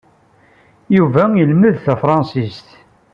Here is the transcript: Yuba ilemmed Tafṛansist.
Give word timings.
Yuba 0.95 1.23
ilemmed 1.41 1.75
Tafṛansist. 1.85 2.69